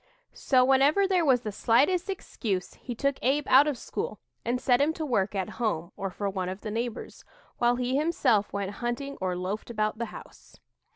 [0.33, 4.81] So, whenever there was the slightest excuse, he took Abe out of school and set
[4.81, 7.23] him to work at home or for one of the neighbors,
[7.59, 10.59] while he himself went hunting or loafed about the house.